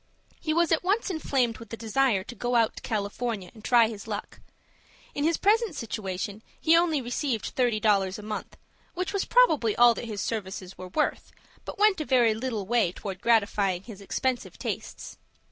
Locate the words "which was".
8.95-9.25